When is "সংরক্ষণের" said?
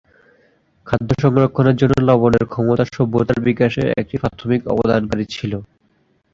1.23-1.75